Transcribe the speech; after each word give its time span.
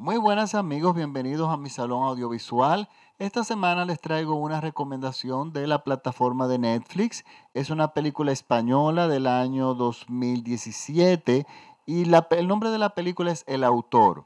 Muy 0.00 0.16
buenas 0.16 0.54
amigos, 0.54 0.96
bienvenidos 0.96 1.50
a 1.50 1.58
mi 1.58 1.68
salón 1.68 2.04
audiovisual. 2.04 2.88
Esta 3.18 3.44
semana 3.44 3.84
les 3.84 4.00
traigo 4.00 4.34
una 4.34 4.58
recomendación 4.58 5.52
de 5.52 5.66
la 5.66 5.84
plataforma 5.84 6.48
de 6.48 6.58
Netflix. 6.58 7.22
Es 7.52 7.68
una 7.68 7.92
película 7.92 8.32
española 8.32 9.08
del 9.08 9.26
año 9.26 9.74
2017 9.74 11.46
y 11.84 12.04
el 12.30 12.48
nombre 12.48 12.70
de 12.70 12.78
la 12.78 12.94
película 12.94 13.30
es 13.30 13.44
El 13.46 13.62
Autor. 13.62 14.24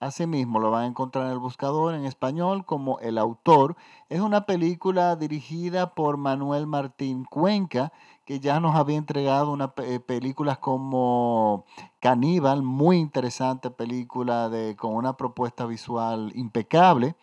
Asimismo, 0.00 0.60
lo 0.60 0.70
van 0.70 0.84
a 0.84 0.86
encontrar 0.86 1.26
en 1.26 1.32
el 1.32 1.38
buscador 1.38 1.94
en 1.94 2.06
español 2.06 2.64
como 2.64 2.98
El 3.00 3.18
Autor. 3.18 3.76
Es 4.08 4.20
una 4.20 4.46
película 4.46 5.14
dirigida 5.14 5.94
por 5.94 6.16
Manuel 6.16 6.66
Martín 6.66 7.26
Cuenca, 7.26 7.92
que 8.24 8.40
ya 8.40 8.60
nos 8.60 8.76
había 8.76 8.96
entregado 8.96 9.52
una 9.52 9.74
eh, 9.76 10.00
películas 10.00 10.56
como 10.56 11.66
Caníbal, 12.00 12.62
muy 12.62 12.96
interesante 12.96 13.70
película 13.70 14.48
de, 14.48 14.74
con 14.74 14.94
una 14.94 15.18
propuesta 15.18 15.66
visual 15.66 16.32
impecable. 16.34 17.14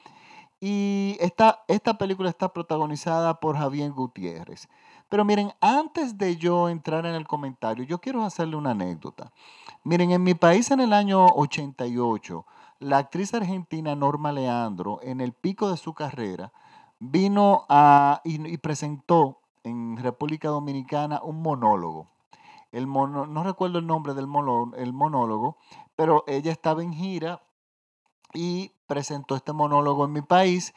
Y 0.59 1.17
esta, 1.19 1.63
esta 1.67 1.97
película 1.97 2.29
está 2.29 2.53
protagonizada 2.53 3.39
por 3.39 3.57
Javier 3.57 3.91
Gutiérrez. 3.91 4.69
Pero 5.09 5.25
miren, 5.25 5.51
antes 5.61 6.17
de 6.19 6.37
yo 6.37 6.69
entrar 6.69 7.07
en 7.07 7.15
el 7.15 7.25
comentario, 7.25 7.83
yo 7.85 7.99
quiero 7.99 8.23
hacerle 8.23 8.55
una 8.55 8.71
anécdota. 8.71 9.31
Miren, 9.83 10.11
en 10.11 10.21
mi 10.21 10.35
país 10.35 10.69
en 10.69 10.81
el 10.81 10.93
año 10.93 11.25
88, 11.25 12.45
la 12.79 12.97
actriz 12.99 13.33
argentina 13.33 13.95
Norma 13.95 14.31
Leandro, 14.31 14.99
en 15.01 15.21
el 15.21 15.33
pico 15.33 15.69
de 15.69 15.77
su 15.77 15.93
carrera, 15.93 16.51
vino 16.99 17.65
a, 17.69 18.21
y, 18.23 18.57
presentó 18.57 19.39
en 19.63 19.97
República 19.97 20.49
Dominicana 20.49 21.21
un 21.23 21.41
monólogo. 21.41 22.07
El 22.71 22.87
mono- 22.87 23.25
no 23.27 23.43
recuerdo 23.43 23.79
el 23.79 23.87
nombre 23.87 24.13
del 24.13 24.27
mono- 24.27 24.71
el 24.75 24.93
monólogo, 24.93 25.57
pero 25.95 26.23
ella 26.27 26.51
estaba 26.51 26.83
en 26.83 26.93
gira 26.93 27.41
y 28.33 28.71
presentó 28.87 29.35
este 29.35 29.53
monólogo 29.53 30.05
en 30.05 30.13
mi 30.13 30.21
país. 30.21 30.73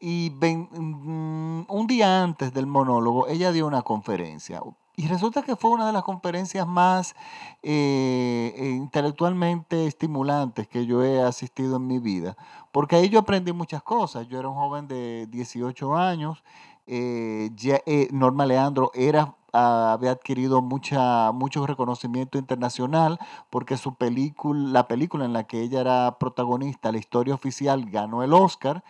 Y 0.00 0.30
mm, 0.40 1.64
un 1.68 1.86
día 1.86 2.22
antes 2.22 2.52
del 2.52 2.66
monólogo, 2.66 3.28
ella 3.28 3.52
dio 3.52 3.66
una 3.66 3.82
conferencia. 3.82 4.60
Y 4.94 5.08
resulta 5.08 5.42
que 5.42 5.56
fue 5.56 5.70
una 5.70 5.86
de 5.86 5.92
las 5.92 6.02
conferencias 6.02 6.66
más 6.66 7.14
eh, 7.62 8.54
eh, 8.56 8.68
intelectualmente 8.70 9.86
estimulantes 9.86 10.68
que 10.68 10.84
yo 10.84 11.02
he 11.02 11.22
asistido 11.22 11.76
en 11.76 11.86
mi 11.86 11.98
vida, 11.98 12.36
porque 12.72 12.96
ahí 12.96 13.08
yo 13.08 13.20
aprendí 13.20 13.52
muchas 13.52 13.82
cosas. 13.82 14.28
Yo 14.28 14.38
era 14.38 14.48
un 14.48 14.54
joven 14.54 14.88
de 14.88 15.26
18 15.30 15.96
años, 15.96 16.42
eh, 16.86 17.50
ya, 17.54 17.80
eh, 17.86 18.08
Norma 18.12 18.44
Leandro 18.44 18.90
era, 18.94 19.36
ah, 19.52 19.92
había 19.92 20.10
adquirido 20.12 20.62
mucha, 20.62 21.30
mucho 21.32 21.66
reconocimiento 21.66 22.38
internacional 22.38 23.18
porque 23.50 23.76
su 23.76 23.94
película, 23.94 24.68
la 24.70 24.88
película 24.88 25.24
en 25.24 25.32
la 25.32 25.44
que 25.44 25.62
ella 25.62 25.80
era 25.80 26.18
protagonista, 26.18 26.92
la 26.92 26.98
historia 26.98 27.34
oficial, 27.34 27.84
ganó 27.90 28.22
el 28.22 28.32
Oscar. 28.32 28.82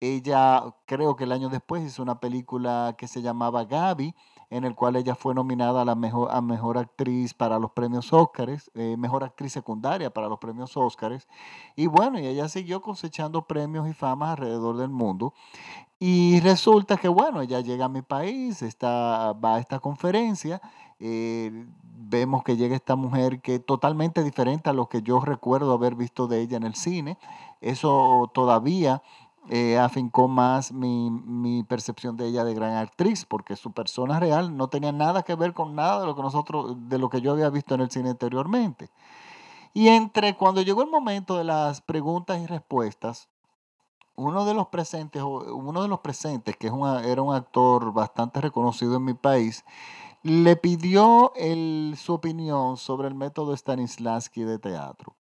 Ella, 0.00 0.62
creo 0.86 1.16
que 1.16 1.24
el 1.24 1.32
año 1.32 1.48
después, 1.50 1.84
hizo 1.84 2.02
una 2.02 2.20
película 2.20 2.94
que 2.96 3.08
se 3.08 3.20
llamaba 3.22 3.64
Gaby, 3.64 4.14
en 4.50 4.64
el 4.64 4.74
cual 4.74 4.96
ella 4.96 5.14
fue 5.14 5.32
nominada 5.32 5.82
a 5.82 5.84
la 5.84 5.94
mejor, 5.94 6.28
a 6.32 6.40
mejor 6.40 6.76
actriz 6.76 7.32
para 7.34 7.58
los 7.58 7.70
premios 7.70 8.12
Óscares, 8.12 8.70
eh, 8.74 8.96
mejor 8.98 9.22
actriz 9.22 9.52
secundaria 9.52 10.10
para 10.10 10.28
los 10.28 10.40
premios 10.40 10.76
Óscares. 10.76 11.28
Y 11.76 11.86
bueno, 11.86 12.18
y 12.18 12.26
ella 12.26 12.48
siguió 12.48 12.82
cosechando 12.82 13.42
premios 13.42 13.88
y 13.88 13.92
famas 13.92 14.30
alrededor 14.30 14.76
del 14.76 14.90
mundo. 14.90 15.32
Y 16.00 16.40
resulta 16.40 16.96
que, 16.96 17.08
bueno, 17.08 17.42
ella 17.42 17.60
llega 17.60 17.84
a 17.84 17.88
mi 17.88 18.02
país, 18.02 18.62
está, 18.62 19.32
va 19.34 19.56
a 19.56 19.58
esta 19.60 19.78
conferencia, 19.78 20.60
eh, 20.98 21.66
vemos 21.82 22.42
que 22.42 22.56
llega 22.56 22.74
esta 22.74 22.96
mujer 22.96 23.40
que 23.40 23.56
es 23.56 23.64
totalmente 23.64 24.24
diferente 24.24 24.68
a 24.68 24.72
lo 24.72 24.88
que 24.88 25.02
yo 25.02 25.20
recuerdo 25.20 25.72
haber 25.72 25.94
visto 25.94 26.26
de 26.26 26.40
ella 26.40 26.56
en 26.56 26.64
el 26.64 26.74
cine. 26.74 27.18
Eso 27.60 28.30
todavía 28.34 29.02
eh, 29.50 29.78
afincó 29.78 30.28
más 30.28 30.72
mi, 30.72 31.10
mi 31.10 31.64
percepción 31.64 32.16
de 32.16 32.28
ella 32.28 32.44
de 32.44 32.54
gran 32.54 32.74
actriz, 32.76 33.26
porque 33.26 33.56
su 33.56 33.72
persona 33.72 34.20
real 34.20 34.56
no 34.56 34.68
tenía 34.68 34.92
nada 34.92 35.24
que 35.24 35.34
ver 35.34 35.54
con 35.54 35.74
nada 35.74 36.00
de 36.00 36.06
lo 36.06 36.14
que 36.16 36.22
nosotros, 36.22 36.76
de 36.88 36.98
lo 36.98 37.10
que 37.10 37.20
yo 37.20 37.32
había 37.32 37.50
visto 37.50 37.74
en 37.74 37.80
el 37.82 37.90
cine 37.90 38.10
anteriormente. 38.10 38.90
Y 39.74 39.88
entre 39.88 40.36
cuando 40.36 40.62
llegó 40.62 40.82
el 40.82 40.90
momento 40.90 41.36
de 41.36 41.44
las 41.44 41.80
preguntas 41.80 42.40
y 42.40 42.46
respuestas, 42.46 43.28
uno 44.16 44.44
de 44.44 44.54
los 44.54 44.68
presentes, 44.68 45.22
uno 45.22 45.82
de 45.82 45.88
los 45.88 46.00
presentes, 46.00 46.56
que 46.56 46.68
es 46.68 46.72
un 46.72 46.86
a- 46.86 47.04
era 47.04 47.22
un 47.22 47.34
actor 47.34 47.92
bastante 47.92 48.40
reconocido 48.40 48.96
en 48.96 49.04
mi 49.04 49.14
país, 49.14 49.64
le 50.22 50.56
pidió 50.56 51.32
el- 51.36 51.94
su 51.98 52.14
opinión 52.14 52.76
sobre 52.76 53.08
el 53.08 53.14
método 53.14 53.56
Stanislavski 53.56 54.42
de 54.44 54.58
teatro. 54.58 55.16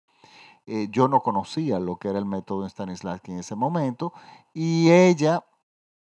Eh, 0.71 0.87
yo 0.91 1.07
no 1.07 1.21
conocía 1.21 1.79
lo 1.79 1.97
que 1.97 2.09
era 2.09 2.19
el 2.19 2.25
método 2.25 2.69
Stanislavski 2.69 3.31
en 3.31 3.39
ese 3.39 3.55
momento 3.55 4.13
y 4.53 4.91
ella 4.91 5.43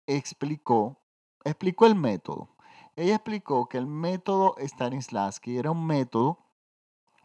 explicó, 0.06 0.96
explicó 1.44 1.84
el 1.84 1.94
método. 1.94 2.48
Ella 2.96 3.16
explicó 3.16 3.68
que 3.68 3.76
el 3.76 3.86
método 3.86 4.54
Stanislavski 4.58 5.58
era 5.58 5.72
un 5.72 5.86
método 5.86 6.38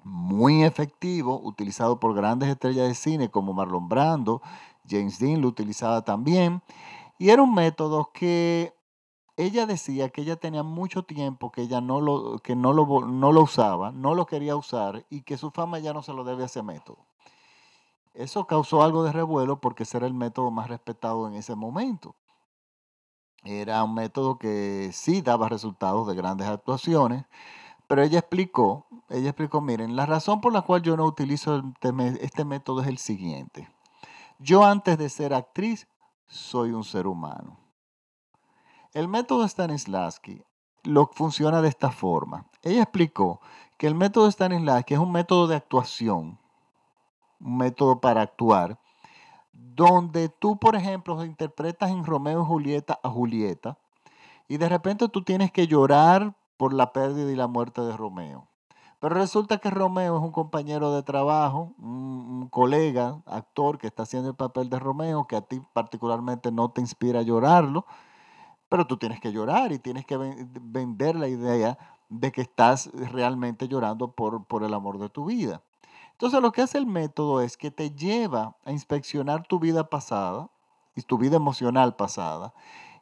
muy 0.03 0.65
efectivo, 0.65 1.39
utilizado 1.41 2.01
por 2.01 2.13
grandes 2.13 2.49
estrellas 2.49 2.89
de 2.89 2.95
cine 2.95 3.31
como 3.31 3.53
Marlon 3.53 3.87
Brando, 3.87 4.41
James 4.85 5.17
Dean 5.17 5.39
lo 5.39 5.47
utilizaba 5.47 6.01
también, 6.03 6.61
y 7.17 7.29
era 7.29 7.43
un 7.43 7.53
método 7.53 8.11
que 8.13 8.73
ella 9.37 9.65
decía 9.65 10.09
que 10.09 10.23
ella 10.23 10.35
tenía 10.35 10.63
mucho 10.63 11.03
tiempo 11.03 11.49
que 11.49 11.61
ella 11.61 11.79
no 11.79 12.01
lo, 12.01 12.39
que 12.39 12.57
no 12.57 12.73
lo, 12.73 13.05
no 13.05 13.31
lo 13.31 13.43
usaba, 13.43 13.91
no 13.93 14.15
lo 14.15 14.25
quería 14.25 14.57
usar 14.57 15.05
y 15.09 15.21
que 15.21 15.37
su 15.37 15.49
fama 15.51 15.79
ya 15.79 15.93
no 15.93 16.03
se 16.03 16.11
lo 16.11 16.25
debe 16.25 16.43
a 16.43 16.47
ese 16.47 16.61
método. 16.61 17.10
Eso 18.13 18.45
causó 18.45 18.83
algo 18.83 19.03
de 19.03 19.11
revuelo 19.11 19.61
porque 19.61 19.85
era 19.93 20.05
el 20.05 20.13
método 20.13 20.51
más 20.51 20.67
respetado 20.67 21.27
en 21.27 21.35
ese 21.35 21.55
momento. 21.55 22.15
Era 23.43 23.83
un 23.83 23.93
método 23.93 24.37
que 24.37 24.91
sí 24.93 25.21
daba 25.21 25.49
resultados 25.49 26.07
de 26.07 26.15
grandes 26.15 26.47
actuaciones, 26.47 27.25
pero 27.87 28.03
ella 28.03 28.19
explicó, 28.19 28.85
ella 29.09 29.29
explicó, 29.29 29.61
miren, 29.61 29.95
la 29.95 30.05
razón 30.05 30.41
por 30.41 30.53
la 30.53 30.61
cual 30.61 30.81
yo 30.81 30.95
no 30.95 31.05
utilizo 31.05 31.61
este 32.21 32.45
método 32.45 32.81
es 32.81 32.87
el 32.87 32.97
siguiente. 32.97 33.67
Yo 34.39 34.63
antes 34.63 34.97
de 34.97 35.09
ser 35.09 35.33
actriz 35.33 35.87
soy 36.27 36.71
un 36.71 36.83
ser 36.83 37.07
humano. 37.07 37.59
El 38.93 39.07
método 39.07 39.47
Stanislavski 39.47 40.43
lo 40.83 41.07
funciona 41.07 41.61
de 41.61 41.69
esta 41.69 41.91
forma. 41.91 42.49
Ella 42.61 42.83
explicó 42.83 43.39
que 43.77 43.87
el 43.87 43.95
método 43.95 44.29
Stanislavski 44.29 44.93
es 44.95 44.99
un 44.99 45.11
método 45.11 45.47
de 45.47 45.55
actuación, 45.55 46.39
método 47.41 47.99
para 47.99 48.21
actuar, 48.21 48.79
donde 49.53 50.29
tú, 50.29 50.57
por 50.57 50.75
ejemplo, 50.75 51.23
interpretas 51.25 51.91
en 51.91 52.05
Romeo 52.05 52.41
y 52.41 52.45
Julieta 52.45 52.99
a 53.03 53.09
Julieta 53.09 53.77
y 54.47 54.57
de 54.57 54.69
repente 54.69 55.07
tú 55.07 55.23
tienes 55.23 55.51
que 55.51 55.67
llorar 55.67 56.35
por 56.57 56.73
la 56.73 56.91
pérdida 56.93 57.31
y 57.31 57.35
la 57.35 57.47
muerte 57.47 57.81
de 57.81 57.95
Romeo. 57.95 58.47
Pero 58.99 59.15
resulta 59.15 59.57
que 59.57 59.69
Romeo 59.71 60.17
es 60.17 60.21
un 60.21 60.31
compañero 60.31 60.93
de 60.93 61.01
trabajo, 61.03 61.73
un, 61.79 62.49
colega, 62.51 63.21
actor 63.25 63.77
que 63.77 63.87
está 63.87 64.03
haciendo 64.03 64.29
el 64.29 64.35
papel 64.35 64.69
de 64.69 64.77
Romeo, 64.77 65.25
que 65.25 65.37
a 65.37 65.41
ti 65.41 65.61
particularmente 65.73 66.51
no 66.51 66.69
te 66.69 66.81
inspira 66.81 67.21
a 67.21 67.23
llorarlo, 67.23 67.85
pero 68.67 68.85
tú 68.85 68.97
tienes 68.97 69.21
que 69.21 69.31
llorar 69.31 69.71
y 69.71 69.79
tienes 69.79 70.05
que 70.05 70.17
ven- 70.17 70.51
vender 70.61 71.15
la 71.15 71.29
idea 71.29 71.77
de 72.09 72.31
que 72.33 72.41
estás 72.41 72.91
realmente 72.93 73.69
llorando 73.69 74.11
por, 74.11 74.45
por 74.45 74.63
el 74.63 74.73
amor 74.73 74.99
de 74.99 75.07
tu 75.07 75.25
vida. 75.25 75.63
Entonces 76.21 76.39
lo 76.39 76.51
que 76.51 76.61
hace 76.61 76.77
el 76.77 76.85
método 76.85 77.41
es 77.41 77.57
que 77.57 77.71
te 77.71 77.89
lleva 77.89 78.55
a 78.63 78.71
inspeccionar 78.71 79.47
tu 79.47 79.57
vida 79.57 79.89
pasada 79.89 80.51
y 80.95 81.01
tu 81.01 81.17
vida 81.17 81.37
emocional 81.37 81.95
pasada 81.95 82.53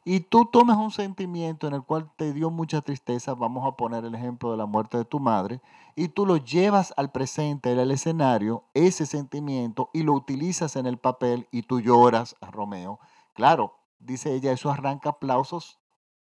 y 0.06 0.20
tú 0.20 0.46
tomas 0.46 0.78
un 0.78 0.90
sentimiento 0.90 1.66
en 1.66 1.74
el 1.74 1.82
cual 1.82 2.10
te 2.16 2.32
dio 2.32 2.48
mucha 2.48 2.80
tristeza, 2.80 3.34
vamos 3.34 3.66
a 3.66 3.76
poner 3.76 4.06
el 4.06 4.14
ejemplo 4.14 4.52
de 4.52 4.56
la 4.56 4.64
muerte 4.64 4.96
de 4.96 5.04
tu 5.04 5.20
madre, 5.20 5.60
y 5.94 6.08
tú 6.08 6.24
lo 6.24 6.38
llevas 6.38 6.94
al 6.96 7.12
presente, 7.12 7.78
al 7.78 7.90
escenario, 7.90 8.64
ese 8.72 9.04
sentimiento, 9.04 9.90
y 9.92 10.02
lo 10.02 10.14
utilizas 10.14 10.76
en 10.76 10.86
el 10.86 10.96
papel 10.96 11.46
y 11.50 11.64
tú 11.64 11.80
lloras 11.80 12.36
Romeo. 12.40 13.00
Claro, 13.34 13.74
dice 13.98 14.32
ella, 14.32 14.52
eso 14.52 14.70
arranca 14.70 15.10
aplausos 15.10 15.78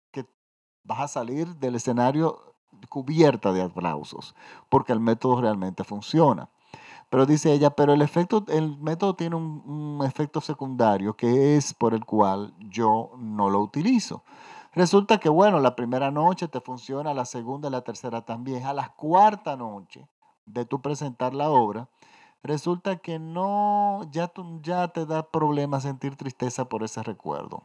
que 0.09 0.25
vas 0.83 1.01
a 1.01 1.07
salir 1.07 1.57
del 1.57 1.75
escenario 1.75 2.55
cubierta 2.89 3.53
de 3.53 3.61
aplausos, 3.61 4.33
porque 4.69 4.93
el 4.93 4.99
método 4.99 5.41
realmente 5.41 5.83
funciona. 5.83 6.49
Pero 7.09 7.25
dice 7.25 7.53
ella, 7.53 7.69
pero 7.69 7.93
el 7.93 8.01
efecto, 8.01 8.43
el 8.49 8.77
método 8.77 9.15
tiene 9.15 9.35
un, 9.35 10.01
efecto 10.05 10.41
secundario 10.41 11.15
que 11.15 11.55
es 11.55 11.73
por 11.73 11.93
el 11.93 12.05
cual 12.05 12.53
yo 12.59 13.11
no 13.17 13.49
lo 13.49 13.61
utilizo. 13.61 14.23
Resulta 14.73 15.17
que, 15.19 15.29
bueno, 15.29 15.59
la 15.59 15.75
primera 15.75 16.11
noche 16.11 16.47
te 16.47 16.61
funciona, 16.61 17.13
la 17.13 17.25
segunda 17.25 17.69
y 17.69 17.71
la 17.71 17.81
tercera 17.81 18.21
también. 18.21 18.65
A 18.65 18.73
la 18.73 18.89
cuarta 18.95 19.55
noche 19.55 20.07
de 20.45 20.65
tú 20.65 20.81
presentar 20.81 21.33
la 21.33 21.49
obra, 21.49 21.89
resulta 22.43 22.97
que 22.97 23.19
no, 23.19 24.01
ya, 24.11 24.27
tú- 24.27 24.59
ya 24.61 24.87
te 24.89 25.05
da 25.05 25.23
problema 25.31 25.79
sentir 25.81 26.15
tristeza 26.15 26.65
por 26.65 26.83
ese 26.83 27.03
recuerdo. 27.03 27.63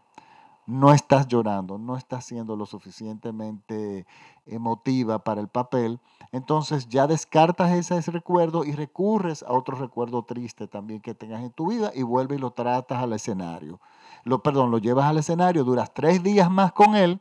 No 0.66 0.92
estás 0.92 1.26
llorando, 1.26 1.78
no 1.78 1.96
estás 1.96 2.24
siendo 2.24 2.56
lo 2.56 2.66
suficientemente 2.66 4.06
emotiva 4.46 5.18
para 5.18 5.40
el 5.40 5.48
papel, 5.48 6.00
entonces 6.30 6.88
ya 6.88 7.06
descartas 7.06 7.72
ese, 7.72 8.10
recuerdo 8.10 8.64
y 8.64 8.72
recurres 8.72 9.42
a 9.42 9.52
otro 9.52 9.76
recuerdo 9.76 10.24
triste 10.24 10.68
también 10.68 11.00
que 11.00 11.14
tengas 11.14 11.42
en 11.42 11.50
tu 11.50 11.68
vida 11.68 11.90
y 11.94 12.02
vuelves 12.02 12.38
y 12.38 12.40
lo 12.40 12.52
tratas 12.52 13.02
al 13.02 13.12
escenario. 13.12 13.80
Lo, 14.24 14.42
perdón, 14.42 14.70
lo 14.70 14.78
llevas 14.78 15.06
al 15.06 15.18
escenario, 15.18 15.64
duras 15.64 15.92
tres 15.92 16.22
días 16.22 16.50
más 16.50 16.72
con 16.72 16.94
él 16.94 17.20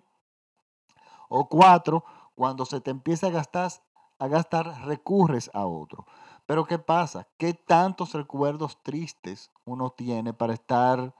o 1.33 1.47
cuatro, 1.47 2.03
cuando 2.35 2.65
se 2.65 2.81
te 2.81 2.91
empieza 2.91 3.27
a 3.27 3.29
gastar, 3.29 3.71
a 4.19 4.27
gastar 4.27 4.85
recurres 4.85 5.49
a 5.53 5.65
otro. 5.65 6.05
Pero 6.45 6.65
¿qué 6.65 6.77
pasa? 6.77 7.27
¿Qué 7.37 7.53
tantos 7.53 8.13
recuerdos 8.13 8.83
tristes 8.83 9.49
uno 9.63 9.91
tiene 9.91 10.33
para 10.33 10.53
estar 10.53 11.13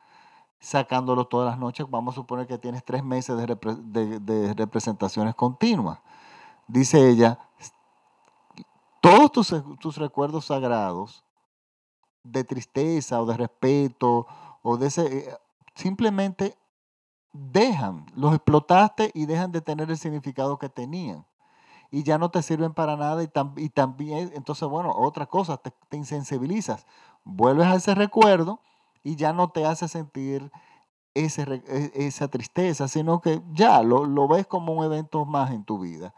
sacándolo 0.61 1.25
todas 1.25 1.49
las 1.49 1.59
noches, 1.59 1.87
vamos 1.89 2.13
a 2.13 2.15
suponer 2.15 2.45
que 2.45 2.59
tienes 2.59 2.85
tres 2.85 3.03
meses 3.03 3.35
de, 3.35 4.53
representaciones 4.53 5.33
continuas. 5.33 5.99
Dice 6.67 7.09
ella, 7.09 7.39
todos 9.01 9.31
tus, 9.31 9.53
tus, 9.79 9.97
recuerdos 9.97 10.45
sagrados 10.45 11.25
de 12.23 12.43
tristeza 12.43 13.19
o 13.19 13.25
de 13.25 13.35
respeto 13.35 14.27
o 14.61 14.77
de 14.77 14.87
eh, 14.97 15.35
simplemente 15.73 16.55
dejan, 17.33 18.05
los 18.15 18.35
explotaste 18.35 19.09
y 19.15 19.25
dejan 19.25 19.51
de 19.51 19.61
tener 19.61 19.89
el 19.89 19.97
significado 19.97 20.59
que 20.59 20.69
tenían. 20.69 21.25
Y 21.89 22.03
ya 22.03 22.19
no 22.19 22.29
te 22.29 22.43
sirven 22.43 22.73
para 22.73 22.95
nada 22.95 23.23
y, 23.23 23.29
y 23.57 23.69
también, 23.69 24.31
entonces, 24.35 24.69
bueno, 24.69 24.93
otra 24.95 25.25
cosa, 25.25 25.57
te, 25.57 25.71
te 25.89 25.97
insensibilizas. 25.97 26.85
Vuelves 27.23 27.65
a 27.65 27.75
ese 27.75 27.95
recuerdo 27.95 28.61
y 29.03 29.15
ya 29.15 29.33
no 29.33 29.49
te 29.49 29.65
hace 29.65 29.87
sentir 29.87 30.51
e, 31.13 31.91
esa 31.95 32.27
tristeza, 32.29 32.87
sino 32.87 33.21
que 33.21 33.41
ya 33.51 33.83
lo, 33.83 34.05
lo 34.05 34.27
ves 34.27 34.47
como 34.47 34.73
un 34.73 34.85
evento 34.85 35.25
más 35.25 35.51
en 35.51 35.65
tu 35.65 35.79
vida. 35.79 36.13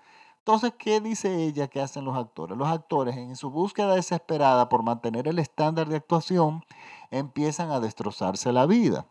Entonces, 0.46 0.74
¿qué 0.78 1.00
dice 1.00 1.46
ella 1.46 1.70
que 1.70 1.82
hacen 1.82 2.04
los 2.04 2.18
actores? 2.18 2.58
Los 2.58 2.68
actores, 2.68 3.16
en 3.16 3.38
su 3.38 3.50
búsqueda 3.50 3.96
desesperada 3.96 4.68
por 4.68 4.84
mantener 4.84 5.28
el 5.30 5.40
estándar 5.40 5.88
de 5.88 5.96
actuación, 5.96 6.66
empiezan 7.12 7.72
a 7.72 7.80
destrozarse 7.80 8.52
la 8.52 8.66
vida. 8.66 9.08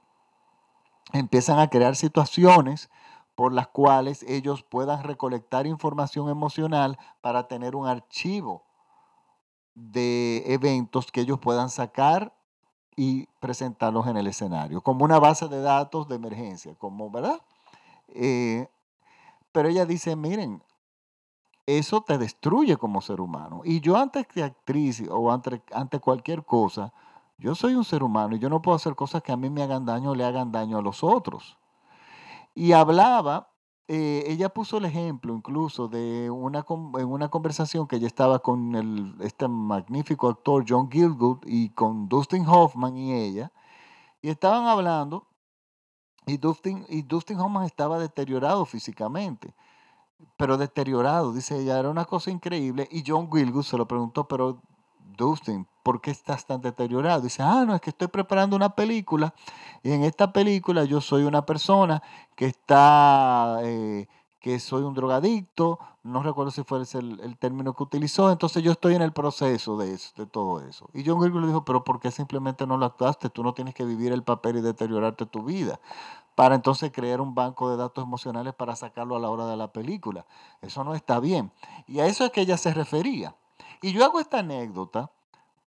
Empiezan 1.14 1.58
a 1.58 1.68
crear 1.68 1.96
situaciones 1.96 2.90
por 3.34 3.52
las 3.54 3.68
cuales 3.68 4.25
ellos 4.28 4.62
puedan 4.62 5.02
recolectar 5.02 5.66
información 5.66 6.28
emocional 6.28 6.98
para 7.22 7.48
tener 7.48 7.76
un 7.76 7.86
archivo 7.86 8.64
de 9.75 10.44
eventos 10.52 11.10
que 11.10 11.22
ellos 11.22 11.38
puedan 11.38 11.70
sacar 11.70 12.36
y 12.96 13.26
presentarlos 13.40 14.06
en 14.06 14.16
el 14.16 14.26
escenario, 14.26 14.80
como 14.82 15.04
una 15.04 15.18
base 15.18 15.48
de 15.48 15.60
datos 15.60 16.08
de 16.08 16.16
emergencia, 16.16 16.74
como, 16.74 17.10
¿verdad? 17.10 17.40
Eh, 18.08 18.68
pero 19.52 19.68
ella 19.68 19.86
dice, 19.86 20.16
miren, 20.16 20.62
eso 21.66 22.02
te 22.02 22.18
destruye 22.18 22.76
como 22.76 23.00
ser 23.00 23.20
humano. 23.20 23.62
Y 23.64 23.80
yo 23.80 23.96
antes 23.96 24.26
que 24.26 24.42
actriz 24.42 25.02
o 25.10 25.32
ante, 25.32 25.62
ante 25.72 26.00
cualquier 26.00 26.44
cosa, 26.44 26.92
yo 27.38 27.54
soy 27.54 27.74
un 27.74 27.84
ser 27.84 28.02
humano 28.02 28.36
y 28.36 28.38
yo 28.38 28.48
no 28.48 28.62
puedo 28.62 28.76
hacer 28.76 28.94
cosas 28.94 29.22
que 29.22 29.32
a 29.32 29.36
mí 29.36 29.50
me 29.50 29.62
hagan 29.62 29.84
daño 29.84 30.10
o 30.10 30.14
le 30.14 30.24
hagan 30.24 30.52
daño 30.52 30.78
a 30.78 30.82
los 30.82 31.02
otros. 31.02 31.58
Y 32.54 32.72
hablaba 32.72 33.51
eh, 33.94 34.24
ella 34.26 34.48
puso 34.48 34.78
el 34.78 34.86
ejemplo 34.86 35.34
incluso 35.34 35.86
de 35.86 36.30
una, 36.30 36.64
en 36.98 37.06
una 37.06 37.28
conversación 37.28 37.86
que 37.86 37.96
ella 37.96 38.06
estaba 38.06 38.38
con 38.38 38.74
el, 38.74 39.14
este 39.20 39.46
magnífico 39.48 40.30
actor 40.30 40.64
John 40.66 40.90
Gilgood 40.90 41.40
y 41.44 41.68
con 41.74 42.08
Dustin 42.08 42.46
Hoffman 42.48 42.96
y 42.96 43.12
ella, 43.12 43.52
y 44.22 44.30
estaban 44.30 44.64
hablando, 44.64 45.26
y 46.24 46.38
Dustin, 46.38 46.86
y 46.88 47.02
Dustin 47.02 47.38
Hoffman 47.38 47.64
estaba 47.64 47.98
deteriorado 47.98 48.64
físicamente, 48.64 49.54
pero 50.38 50.56
deteriorado, 50.56 51.34
dice 51.34 51.60
ella, 51.60 51.78
era 51.78 51.90
una 51.90 52.06
cosa 52.06 52.30
increíble, 52.30 52.88
y 52.90 53.04
John 53.06 53.30
Gilgood 53.30 53.64
se 53.64 53.76
lo 53.76 53.86
preguntó, 53.86 54.26
pero 54.26 54.62
Dustin, 55.18 55.68
¿por 55.82 56.00
qué 56.00 56.12
estás 56.12 56.46
tan 56.46 56.62
deteriorado? 56.62 57.20
Dice, 57.20 57.42
ah, 57.42 57.64
no, 57.66 57.74
es 57.74 57.82
que 57.82 57.90
estoy 57.90 58.08
preparando 58.08 58.56
una 58.56 58.74
película 58.74 59.34
y 59.82 59.93
en 59.93 60.05
esta 60.05 60.32
película 60.32 60.84
yo 60.84 61.00
soy 61.00 61.25
una 61.25 61.44
persona 61.44 62.02
que 62.37 62.46
está, 62.46 63.58
eh, 63.62 64.06
que 64.40 64.61
soy 64.61 64.82
un 64.82 64.94
drogadicto, 64.94 65.79
no 66.05 66.23
recuerdo 66.23 66.50
si 66.50 66.62
fue 66.64 66.81
el, 66.81 67.37
término 67.38 67.75
que 67.75 67.82
utilizó, 67.82 68.31
entonces 68.31 68.62
yo 68.62 68.73
estoy 68.73 68.94
en 68.94 69.02
el 69.02 69.12
proceso 69.12 69.76
de, 69.76 69.94
eso, 69.94 70.12
de 70.17 70.26
todo 70.26 70.61
eso. 70.61 70.88
Y 70.94 71.05
John 71.06 71.20
Gilgood 71.20 71.43
le 71.43 71.46
dijo, 71.49 71.64
pero 71.64 71.84
¿por 71.84 72.00
qué 72.00 72.11
simplemente 72.11 72.67
no 72.67 72.76
lo 72.76 72.87
actuaste? 72.87 73.31
Tú 73.31 73.43
no 73.43 73.55
tienes 73.55 73.75
que 73.75 73.84
vivir 73.84 74.12
el 74.12 74.23
papel 74.23 74.56
y 74.56 74.61
deteriorarte 74.61 75.26
tu 75.26 75.44
vida 75.44 75.81
para 76.35 76.55
entonces 76.55 76.90
crear 76.93 77.20
un 77.20 77.35
banco 77.35 77.70
de 77.70 77.76
datos 77.76 78.05
emocionales 78.05 78.55
para 78.55 78.75
sacarlo 78.75 79.17
a 79.17 79.20
la 79.20 79.31
hora 79.31 79.46
de 79.46 79.56
la 79.56 79.73
película. 79.73 80.25
Eso 80.61 80.82
no 80.82 80.94
está 80.94 81.20
bien. 81.20 81.52
Y 81.87 82.00
a 82.00 82.06
eso 82.06 82.25
es 82.25 82.31
que 82.31 82.40
ella 82.40 82.56
se 82.56 82.73
refería. 82.73 83.37
Y 83.81 83.93
yo 83.93 84.05
hago 84.05 84.19
esta 84.20 84.38
anécdota 84.38 85.11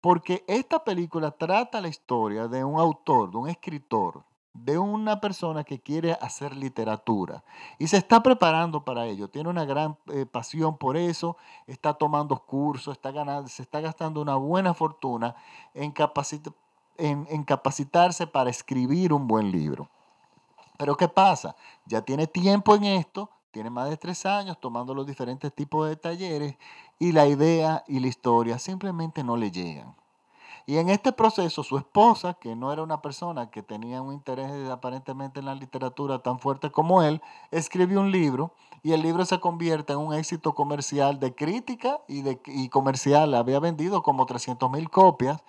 porque 0.06 0.44
esta 0.46 0.84
película 0.84 1.32
trata 1.32 1.80
la 1.80 1.88
historia 1.88 2.46
de 2.46 2.62
un 2.62 2.78
autor, 2.78 3.28
de 3.32 3.38
un 3.38 3.48
escritor, 3.48 4.22
de 4.52 4.78
una 4.78 5.20
persona 5.20 5.64
que 5.64 5.80
quiere 5.80 6.12
hacer 6.20 6.54
literatura 6.54 7.42
y 7.76 7.88
se 7.88 7.96
está 7.96 8.22
preparando 8.22 8.84
para 8.84 9.06
ello, 9.06 9.26
tiene 9.26 9.48
una 9.48 9.64
gran 9.64 9.98
eh, 10.12 10.24
pasión 10.24 10.78
por 10.78 10.96
eso, 10.96 11.36
está 11.66 11.92
tomando 11.94 12.38
cursos, 12.38 12.92
está 12.96 13.10
ganando, 13.10 13.48
se 13.48 13.62
está 13.62 13.80
gastando 13.80 14.22
una 14.22 14.36
buena 14.36 14.74
fortuna 14.74 15.34
en, 15.74 15.92
en 16.96 17.42
capacitarse 17.42 18.28
para 18.28 18.48
escribir 18.48 19.12
un 19.12 19.26
buen 19.26 19.50
libro. 19.50 19.90
Pero 20.78 20.96
¿qué 20.96 21.08
pasa? 21.08 21.56
Ya 21.84 22.02
tiene 22.02 22.28
tiempo 22.28 22.76
en 22.76 22.84
esto, 22.84 23.28
tiene 23.50 23.70
más 23.70 23.88
de 23.88 23.96
tres 23.96 24.26
años 24.26 24.58
tomando 24.60 24.94
los 24.94 25.06
diferentes 25.06 25.52
tipos 25.54 25.88
de 25.88 25.96
talleres 25.96 26.56
y 26.98 27.12
la 27.12 27.26
idea 27.26 27.84
y 27.86 28.00
la 28.00 28.08
historia 28.08 28.58
simplemente 28.58 29.24
no 29.24 29.36
le 29.36 29.50
llegan. 29.50 29.94
Y 30.68 30.78
en 30.78 30.88
este 30.90 31.12
proceso 31.12 31.62
su 31.62 31.78
esposa, 31.78 32.34
que 32.34 32.56
no 32.56 32.72
era 32.72 32.82
una 32.82 33.00
persona 33.00 33.50
que 33.50 33.62
tenía 33.62 34.02
un 34.02 34.12
interés 34.12 34.68
aparentemente 34.68 35.38
en 35.38 35.46
la 35.46 35.54
literatura 35.54 36.18
tan 36.18 36.40
fuerte 36.40 36.72
como 36.72 37.02
él, 37.02 37.22
escribió 37.52 38.00
un 38.00 38.10
libro 38.10 38.52
y 38.82 38.92
el 38.92 39.00
libro 39.00 39.24
se 39.24 39.38
convierte 39.38 39.92
en 39.92 40.00
un 40.00 40.12
éxito 40.12 40.56
comercial 40.56 41.20
de 41.20 41.36
crítica 41.36 42.00
y, 42.08 42.22
de, 42.22 42.40
y 42.46 42.68
comercial. 42.68 43.34
Había 43.34 43.60
vendido 43.60 44.02
como 44.02 44.26
300 44.26 44.68
mil 44.72 44.90
copias 44.90 45.40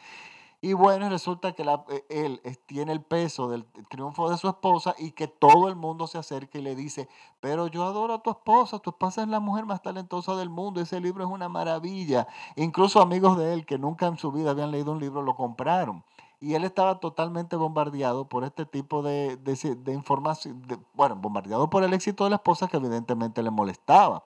y 0.59 0.73
bueno, 0.73 1.07
resulta 1.09 1.53
que 1.53 1.61
eh, 1.61 2.05
él 2.09 2.41
tiene 2.65 2.91
el 2.91 3.03
peso 3.03 3.47
del 3.47 3.65
triunfo 3.89 4.29
de 4.29 4.37
su 4.37 4.47
esposa 4.47 4.95
y 4.97 5.11
que 5.11 5.27
todo 5.27 5.67
el 5.67 5.75
mundo 5.75 6.07
se 6.07 6.17
acerca 6.17 6.57
y 6.57 6.63
le 6.63 6.75
dice, 6.75 7.07
pero 7.39 7.67
yo 7.67 7.83
adoro 7.83 8.15
a 8.15 8.23
tu 8.23 8.31
esposa, 8.31 8.79
tu 8.79 8.89
esposa 8.89 9.21
es 9.21 9.27
la 9.27 9.39
mujer 9.39 9.65
más 9.65 9.83
talentosa 9.83 10.35
del 10.35 10.49
mundo, 10.49 10.81
ese 10.81 10.99
libro 10.99 11.23
es 11.23 11.29
una 11.29 11.47
maravilla. 11.47 12.27
Incluso 12.55 13.01
amigos 13.01 13.37
de 13.37 13.53
él 13.53 13.67
que 13.67 13.77
nunca 13.77 14.07
en 14.07 14.17
su 14.17 14.31
vida 14.31 14.49
habían 14.49 14.71
leído 14.71 14.91
un 14.91 14.99
libro 14.99 15.21
lo 15.21 15.35
compraron. 15.35 16.03
Y 16.39 16.55
él 16.55 16.63
estaba 16.63 16.99
totalmente 16.99 17.55
bombardeado 17.55 18.27
por 18.27 18.43
este 18.43 18.65
tipo 18.65 19.03
de, 19.03 19.37
de 19.37 19.93
información, 19.93 20.63
bueno, 20.93 21.15
bombardeado 21.15 21.69
por 21.69 21.83
el 21.83 21.93
éxito 21.93 22.23
de 22.23 22.31
la 22.31 22.35
esposa 22.37 22.67
que 22.67 22.77
evidentemente 22.77 23.43
le 23.43 23.51
molestaba. 23.51 24.23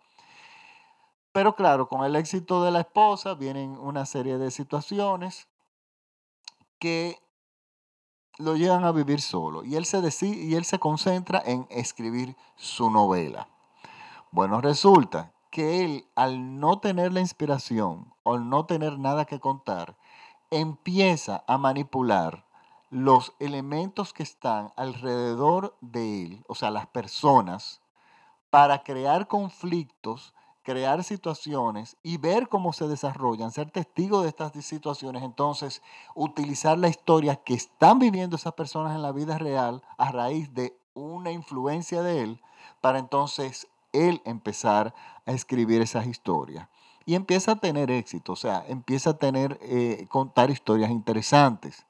Pero 1.34 1.56
claro, 1.56 1.88
con 1.90 2.04
el 2.06 2.16
éxito 2.16 2.64
de 2.64 2.72
la 2.72 2.82
esposa 2.82 3.36
vienen 3.36 3.78
una 3.78 4.06
serie 4.06 4.38
de 4.38 4.52
situaciones 4.52 5.48
que 6.82 7.22
lo 8.40 8.56
llevan 8.56 8.84
a 8.84 8.92
vivir 8.92 9.22
solo 9.22 9.64
y 9.64 9.76
él 9.76 9.86
se 9.86 10.02
decide, 10.02 10.36
y 10.36 10.56
él 10.56 10.66
se 10.66 10.80
concentra 10.80 11.42
en 11.46 11.68
escribir 11.70 12.36
su 12.56 12.90
novela. 12.90 13.48
Bueno, 14.32 14.62
resulta 14.62 15.32
que 15.52 15.86
él 15.86 16.08
al 16.16 16.60
no 16.60 16.80
tener 16.80 17.14
la 17.14 17.20
inspiración 17.20 18.12
al 18.26 18.50
no 18.50 18.66
tener 18.66 18.98
nada 19.00 19.26
que 19.26 19.40
contar, 19.40 19.96
empieza 20.50 21.44
a 21.48 21.58
manipular 21.58 22.46
los 22.90 23.34
elementos 23.40 24.14
que 24.14 24.24
están 24.24 24.72
alrededor 24.76 25.78
de 25.82 26.24
él, 26.24 26.44
o 26.48 26.56
sea, 26.56 26.72
las 26.72 26.88
personas, 26.88 27.82
para 28.50 28.84
crear 28.84 29.28
conflictos 29.28 30.34
crear 30.64 31.04
situaciones 31.04 31.98
y 32.04 32.18
ver 32.18 32.48
cómo 32.48 32.74
se 32.74 32.88
desarrollan, 32.88 33.52
ser 33.52 33.72
testigo 33.72 34.22
de 34.22 34.30
estas 34.30 34.52
situaciones, 34.64 35.24
entonces 35.24 35.82
utilizar 36.16 36.78
la 36.78 36.88
historia 36.88 37.36
que 37.38 37.54
están 37.54 38.00
viviendo 38.00 38.36
esas 38.36 38.54
personas 38.54 38.96
en 38.96 39.02
la 39.02 39.12
vida 39.12 39.38
real 39.38 39.84
a 39.98 40.12
raíz 40.12 40.54
de 40.54 40.78
una 40.94 41.32
influencia 41.32 42.02
de 42.04 42.22
él, 42.22 42.42
para 42.82 43.00
entonces 43.00 43.68
él 43.92 44.22
empezar 44.26 44.94
a 45.26 45.32
escribir 45.32 45.82
esas 45.82 46.06
historias. 46.06 46.68
Y 47.06 47.16
empieza 47.16 47.54
a 47.54 47.56
tener 47.56 47.90
éxito, 47.90 48.34
o 48.34 48.36
sea, 48.36 48.64
empieza 48.68 49.12
a 49.12 49.18
tener, 49.18 49.58
eh, 49.62 50.06
contar 50.10 50.52
historias 50.52 50.92
interesantes, 50.92 51.86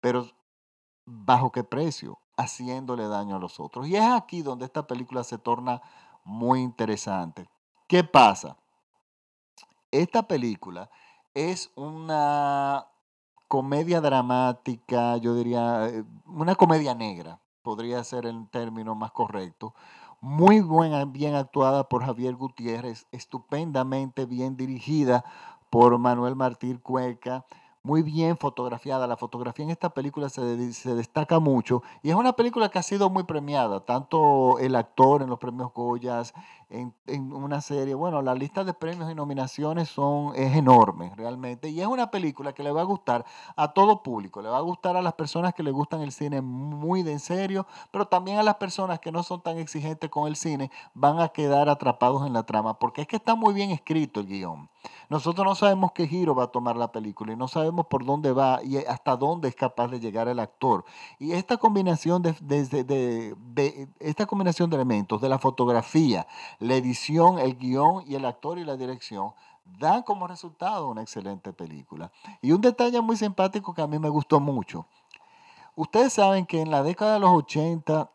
pero 0.00 0.26
¿bajo 1.04 1.52
qué 1.52 1.64
precio? 1.64 2.18
Haciéndole 2.36 3.08
daño 3.08 3.36
a 3.36 3.38
los 3.38 3.60
otros. 3.60 3.88
Y 3.88 3.96
es 3.96 4.04
aquí 4.04 4.42
donde 4.42 4.64
esta 4.64 4.86
película 4.86 5.24
se 5.24 5.38
torna 5.38 5.82
muy 6.24 6.60
interesante. 6.60 7.48
¿Qué 7.88 8.04
pasa? 8.04 8.58
Esta 9.90 10.28
película 10.28 10.90
es 11.32 11.72
una 11.74 12.86
comedia 13.48 14.02
dramática, 14.02 15.16
yo 15.16 15.34
diría, 15.34 15.88
eh, 15.88 16.04
una 16.26 16.54
comedia 16.54 16.94
negra, 16.94 17.40
podría 17.62 18.04
ser 18.04 18.26
el 18.26 18.46
término 18.50 18.94
más 18.94 19.12
correcto. 19.12 19.74
Muy 20.20 20.60
buena, 20.60 21.06
bien 21.06 21.34
actuada 21.34 21.88
por 21.88 22.04
Javier 22.04 22.34
Gutiérrez, 22.34 23.06
estupendamente 23.10 24.26
bien 24.26 24.58
dirigida 24.58 25.24
por 25.70 25.96
Manuel 25.96 26.36
Martín 26.36 26.76
Cueca 26.76 27.46
muy 27.88 28.02
bien 28.02 28.36
fotografiada. 28.36 29.06
La 29.06 29.16
fotografía 29.16 29.64
en 29.64 29.70
esta 29.70 29.90
película 29.90 30.28
se, 30.28 30.42
destaca 30.42 31.38
mucho 31.38 31.82
y 32.02 32.10
es 32.10 32.16
una 32.16 32.34
película 32.34 32.68
que 32.68 32.78
ha 32.78 32.82
sido 32.82 33.10
muy 33.10 33.24
premiada, 33.24 33.80
tanto 33.80 34.58
el 34.58 34.76
actor 34.76 35.22
en 35.22 35.30
los 35.30 35.38
premios 35.38 35.72
Goyas, 35.72 36.34
en, 36.70 37.32
una 37.32 37.60
serie. 37.60 37.94
Bueno, 37.94 38.20
la 38.22 38.34
lista 38.34 38.64
de 38.64 38.74
premios 38.74 39.10
y 39.10 39.14
nominaciones 39.14 39.88
son, 39.88 40.34
es 40.36 40.54
enorme 40.56 41.12
realmente 41.16 41.68
y 41.70 41.80
es 41.80 41.86
una 41.86 42.10
película 42.10 42.52
que 42.52 42.62
le 42.62 42.70
va 42.70 42.82
a 42.82 42.84
gustar 42.84 43.24
a 43.56 43.72
todo 43.72 44.02
público. 44.02 44.42
Le 44.42 44.48
va 44.48 44.58
a 44.58 44.62
gustar 44.62 44.96
a 44.96 45.02
las 45.02 45.14
personas 45.14 45.54
que 45.54 45.62
le 45.62 45.70
gustan 45.70 46.02
el 46.02 46.12
cine 46.12 46.40
muy 46.40 47.02
de 47.02 47.12
en 47.12 47.20
serio, 47.20 47.66
pero 47.90 48.06
también 48.06 48.38
a 48.38 48.42
las 48.42 48.56
personas 48.56 49.00
que 49.00 49.12
no 49.12 49.22
son 49.22 49.42
tan 49.42 49.58
exigentes 49.58 50.10
con 50.10 50.28
el 50.28 50.36
cine 50.36 50.70
van 50.94 51.20
a 51.20 51.28
quedar 51.28 51.68
atrapados 51.68 52.26
en 52.26 52.32
la 52.32 52.44
trama 52.44 52.78
porque 52.78 53.02
es 53.02 53.08
que 53.08 53.16
está 53.16 53.34
muy 53.34 53.54
bien 53.54 53.70
escrito 53.70 54.20
el 54.20 54.26
guion. 54.26 54.68
Nosotros 55.08 55.46
no 55.46 55.54
sabemos 55.54 55.92
qué 55.92 56.06
giro 56.06 56.34
va 56.34 56.44
a 56.44 56.46
tomar 56.48 56.76
la 56.76 56.92
película 56.92 57.32
y 57.32 57.36
no 57.36 57.48
sabemos 57.48 57.86
por 57.86 58.04
dónde 58.04 58.32
va 58.32 58.60
y 58.62 58.76
hasta 58.76 59.16
dónde 59.16 59.48
es 59.48 59.54
capaz 59.54 59.88
de 59.88 60.00
llegar 60.00 60.28
el 60.28 60.38
actor. 60.38 60.84
Y 61.18 61.32
esta 61.32 61.56
combinación 61.56 62.22
de, 62.22 62.34
de, 62.40 63.88
esta 64.00 64.26
combinación 64.26 64.68
de 64.68 64.76
elementos, 64.76 65.20
de 65.20 65.28
la 65.30 65.38
fotografía, 65.38 66.26
la 66.58 66.74
edición, 66.74 67.38
el 67.38 67.56
guion 67.56 68.04
y 68.06 68.14
el 68.14 68.24
actor 68.24 68.58
y 68.58 68.64
la 68.64 68.76
dirección, 68.76 69.32
dan 69.78 70.02
como 70.02 70.26
resultado 70.26 70.88
una 70.88 71.02
excelente 71.02 71.52
película. 71.52 72.10
Y 72.40 72.52
un 72.52 72.60
detalle 72.60 73.00
muy 73.00 73.16
simpático 73.16 73.74
que 73.74 73.82
a 73.82 73.86
mí 73.86 73.98
me 73.98 74.08
gustó 74.08 74.40
mucho. 74.40 74.86
Ustedes 75.76 76.12
saben 76.12 76.46
que 76.46 76.60
en 76.60 76.70
la 76.70 76.82
década 76.82 77.14
de 77.14 77.20
los 77.20 77.30
80 77.30 78.10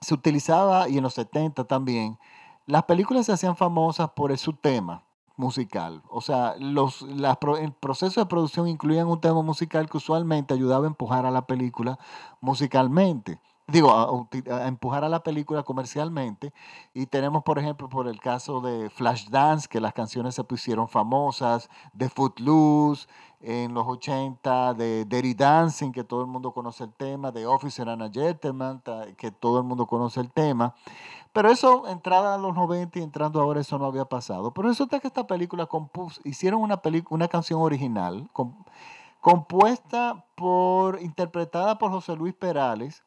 se 0.00 0.14
utilizaba, 0.14 0.88
y 0.88 0.96
en 0.96 1.02
los 1.02 1.14
70 1.14 1.64
también, 1.64 2.18
las 2.66 2.84
películas 2.84 3.26
se 3.26 3.32
hacían 3.32 3.56
famosas 3.56 4.10
por 4.10 4.36
su 4.38 4.52
tema 4.52 5.02
musical. 5.36 6.02
O 6.08 6.20
sea, 6.20 6.54
los, 6.58 7.02
el 7.02 7.72
proceso 7.72 8.20
de 8.20 8.26
producción 8.26 8.68
incluía 8.68 9.06
un 9.06 9.20
tema 9.20 9.42
musical 9.42 9.88
que 9.88 9.96
usualmente 9.96 10.52
ayudaba 10.52 10.84
a 10.84 10.88
empujar 10.88 11.26
a 11.26 11.30
la 11.30 11.46
película 11.46 11.98
musicalmente. 12.40 13.40
Digo, 13.70 13.92
a, 13.92 14.66
empujar 14.66 15.04
a 15.04 15.10
la 15.10 15.22
película 15.22 15.62
comercialmente. 15.62 16.54
Y 16.94 17.04
tenemos, 17.04 17.42
por 17.42 17.58
ejemplo, 17.58 17.90
por 17.90 18.08
el 18.08 18.18
caso 18.18 18.62
de 18.62 18.88
Flashdance, 18.88 19.68
que 19.68 19.78
las 19.78 19.92
canciones 19.92 20.34
se 20.34 20.42
pusieron 20.42 20.88
famosas, 20.88 21.68
de 21.92 22.08
Footloose 22.08 23.06
en 23.40 23.74
los 23.74 23.86
80, 23.86 24.72
de 24.72 25.04
Dirty 25.04 25.34
Dancing, 25.34 25.92
que 25.92 26.02
todo 26.02 26.22
el 26.22 26.28
mundo 26.28 26.52
conoce 26.52 26.84
el 26.84 26.94
tema, 26.94 27.30
de 27.30 27.46
Officer 27.46 27.86
and 27.90 28.02
a 28.04 28.10
Gentleman, 28.10 28.82
que 29.18 29.30
todo 29.32 29.58
el 29.58 29.64
mundo 29.64 29.86
conoce 29.86 30.20
el 30.20 30.30
tema. 30.32 30.74
Pero 31.34 31.50
eso, 31.50 31.86
entrada 31.88 32.36
a 32.36 32.38
los 32.38 32.54
90 32.54 32.98
y 32.98 33.02
entrando 33.02 33.38
ahora, 33.38 33.60
eso 33.60 33.78
no 33.78 33.84
había 33.84 34.06
pasado. 34.06 34.54
Pero 34.54 34.68
resulta 34.68 34.98
que 34.98 35.08
esta 35.08 35.26
película 35.26 35.68
hicieron 36.24 36.62
una, 36.62 36.80
una 37.10 37.28
canción 37.28 37.60
original, 37.60 38.30
compuesta 39.20 40.24
por, 40.36 41.02
interpretada 41.02 41.76
por 41.76 41.90
José 41.90 42.16
Luis 42.16 42.32
Perales, 42.32 43.04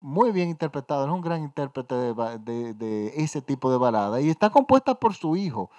muy 0.00 0.32
bien 0.32 0.48
interpretada, 0.48 1.06
es 1.06 1.12
un 1.12 1.20
gran 1.20 1.42
intérprete 1.42 1.94
de, 1.94 2.74
de, 2.74 3.12
ese 3.16 3.42
tipo 3.42 3.70
de 3.70 3.78
balada, 3.78 4.20
y 4.20 4.30
está 4.30 4.50
compuesta 4.50 4.94
por 4.94 5.14
su 5.14 5.36
hijo, 5.36 5.70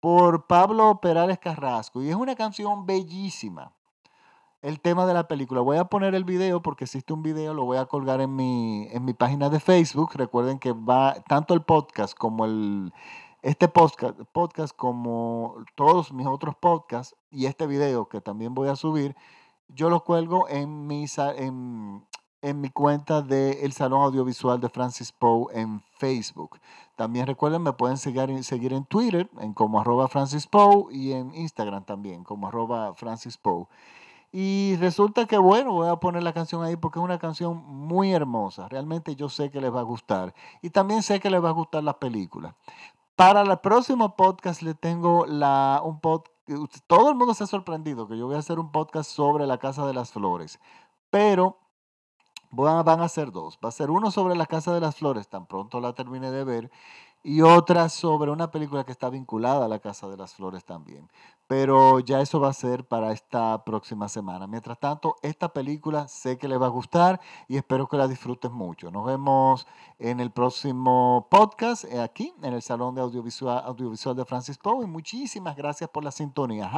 por 0.00 0.46
Pablo 0.46 1.00
Perales 1.00 1.38
Carrasco, 1.38 2.02
y 2.02 2.08
es 2.08 2.16
una 2.16 2.34
canción 2.34 2.86
bellísima 2.86 3.72
el 4.62 4.80
tema 4.80 5.06
de 5.06 5.14
la 5.14 5.28
película. 5.28 5.60
Voy 5.60 5.76
a 5.76 5.84
poner 5.84 6.14
el 6.14 6.24
video 6.24 6.62
porque 6.62 6.84
existe 6.84 7.12
un 7.12 7.22
video, 7.22 7.54
lo 7.54 7.64
voy 7.64 7.78
a 7.78 7.86
colgar 7.86 8.20
en 8.20 8.34
mi, 8.34 8.88
en 8.90 9.04
mi 9.04 9.12
página 9.14 9.50
de 9.50 9.60
Facebook. 9.60 10.10
Recuerden 10.14 10.58
que 10.58 10.72
va 10.72 11.14
tanto 11.28 11.54
el 11.54 11.62
podcast 11.62 12.16
como 12.16 12.44
el 12.44 12.92
este 13.42 13.68
podcast, 13.68 14.18
podcast 14.32 14.74
como 14.74 15.54
todos 15.76 16.12
mis 16.12 16.26
otros 16.26 16.56
podcasts 16.56 17.14
y 17.30 17.46
este 17.46 17.66
video 17.68 18.08
que 18.08 18.20
también 18.20 18.52
voy 18.52 18.68
a 18.68 18.74
subir, 18.74 19.14
yo 19.68 19.90
lo 19.90 20.02
cuelgo 20.02 20.48
en 20.48 20.88
mi, 20.88 21.06
en, 21.36 22.04
en 22.42 22.60
mi 22.60 22.70
cuenta 22.70 23.22
del 23.22 23.56
el 23.60 23.72
Salón 23.72 24.02
Audiovisual 24.02 24.60
de 24.60 24.68
Francis 24.68 25.12
Poe 25.12 25.46
en 25.52 25.82
Facebook. 25.98 26.58
También 26.96 27.26
recuerden, 27.26 27.62
me 27.62 27.72
pueden 27.72 27.96
seguir, 27.96 28.44
seguir 28.44 28.72
en 28.72 28.84
Twitter 28.84 29.28
en 29.40 29.54
como 29.54 29.80
arroba 29.80 30.08
Francis 30.08 30.46
Poe 30.46 30.92
y 30.92 31.12
en 31.12 31.34
Instagram 31.34 31.84
también 31.84 32.24
como 32.24 32.48
arroba 32.48 32.94
Francis 32.94 33.36
Poe. 33.36 33.66
Y 34.30 34.76
resulta 34.78 35.26
que, 35.26 35.38
bueno, 35.38 35.72
voy 35.72 35.88
a 35.88 35.96
poner 35.96 36.22
la 36.22 36.34
canción 36.34 36.62
ahí 36.62 36.76
porque 36.76 36.98
es 36.98 37.04
una 37.04 37.18
canción 37.18 37.64
muy 37.66 38.12
hermosa. 38.12 38.68
Realmente 38.68 39.16
yo 39.16 39.28
sé 39.28 39.50
que 39.50 39.60
les 39.60 39.74
va 39.74 39.80
a 39.80 39.84
gustar. 39.84 40.34
Y 40.60 40.70
también 40.70 41.02
sé 41.02 41.18
que 41.18 41.30
les 41.30 41.42
va 41.42 41.48
a 41.48 41.52
gustar 41.52 41.82
la 41.82 41.98
película. 41.98 42.54
Para 43.16 43.40
el 43.42 43.58
próximo 43.58 44.16
podcast 44.16 44.62
le 44.62 44.74
tengo 44.74 45.24
la, 45.26 45.80
un 45.82 46.00
podcast. 46.00 46.36
Todo 46.86 47.10
el 47.10 47.16
mundo 47.16 47.34
se 47.34 47.44
ha 47.44 47.46
sorprendido 47.46 48.06
que 48.06 48.18
yo 48.18 48.26
voy 48.26 48.36
a 48.36 48.38
hacer 48.38 48.58
un 48.58 48.70
podcast 48.70 49.10
sobre 49.10 49.46
la 49.46 49.58
Casa 49.58 49.86
de 49.86 49.94
las 49.94 50.12
Flores. 50.12 50.60
Pero 51.10 51.58
van 52.50 53.00
a 53.00 53.08
ser 53.08 53.32
dos. 53.32 53.58
Va 53.64 53.68
a 53.68 53.72
ser 53.72 53.90
uno 53.90 54.10
sobre 54.10 54.34
la 54.36 54.46
Casa 54.46 54.72
de 54.74 54.80
las 54.80 54.96
Flores, 54.96 55.28
tan 55.28 55.46
pronto 55.46 55.80
la 55.80 55.92
termine 55.92 56.30
de 56.30 56.44
ver 56.44 56.70
y 57.22 57.42
otra 57.42 57.88
sobre 57.88 58.30
una 58.30 58.50
película 58.50 58.84
que 58.84 58.92
está 58.92 59.10
vinculada 59.10 59.64
a 59.64 59.68
la 59.68 59.80
Casa 59.80 60.08
de 60.08 60.16
las 60.16 60.34
Flores 60.34 60.64
también. 60.64 61.10
Pero 61.46 61.98
ya 62.00 62.20
eso 62.20 62.40
va 62.40 62.48
a 62.48 62.52
ser 62.52 62.86
para 62.86 63.12
esta 63.12 63.64
próxima 63.64 64.08
semana. 64.08 64.46
Mientras 64.46 64.78
tanto, 64.78 65.16
esta 65.22 65.48
película 65.48 66.06
sé 66.06 66.38
que 66.38 66.46
les 66.46 66.60
va 66.60 66.66
a 66.66 66.70
gustar 66.70 67.20
y 67.48 67.56
espero 67.56 67.88
que 67.88 67.96
la 67.96 68.06
disfruten 68.06 68.52
mucho. 68.52 68.90
Nos 68.90 69.04
vemos 69.04 69.66
en 69.98 70.20
el 70.20 70.30
próximo 70.30 71.26
podcast 71.30 71.84
eh, 71.84 72.00
aquí 72.00 72.34
en 72.42 72.52
el 72.52 72.62
Salón 72.62 72.94
de 72.94 73.00
Audiovisual, 73.00 73.62
Audiovisual 73.64 74.14
de 74.14 74.24
Francis 74.24 74.58
Poe 74.58 74.84
y 74.84 74.88
muchísimas 74.88 75.56
gracias 75.56 75.90
por 75.90 76.04
la 76.04 76.10
sintonía. 76.10 76.70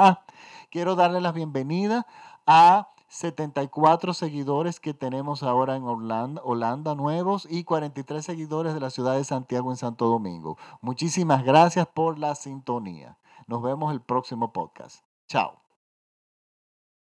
quiero 0.70 0.94
darle 0.94 1.20
la 1.20 1.32
bienvenida 1.32 2.06
a 2.46 2.88
74 3.10 4.14
seguidores 4.14 4.78
que 4.78 4.94
tenemos 4.94 5.42
ahora 5.42 5.74
en 5.74 5.82
Holanda, 5.82 6.40
Holanda 6.44 6.94
nuevos 6.94 7.46
y 7.50 7.64
43 7.64 8.24
seguidores 8.24 8.72
de 8.72 8.78
la 8.78 8.90
ciudad 8.90 9.16
de 9.16 9.24
Santiago 9.24 9.72
en 9.72 9.76
Santo 9.76 10.06
Domingo. 10.06 10.56
Muchísimas 10.80 11.44
gracias 11.44 11.88
por 11.88 12.20
la 12.20 12.36
sintonía. 12.36 13.18
Nos 13.48 13.62
vemos 13.62 13.92
el 13.92 14.00
próximo 14.00 14.52
podcast. 14.52 15.04
Chao. 15.26 15.69